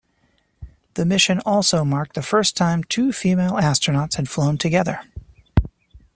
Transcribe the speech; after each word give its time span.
The 0.95 1.05
mission 1.05 1.41
also 1.45 1.83
marked 1.83 2.15
the 2.15 2.23
first 2.23 2.57
time 2.57 2.83
two 2.83 3.11
female 3.13 3.51
astronauts 3.51 4.15
had 4.15 4.27
flown 4.29 4.57
together. 4.57 5.01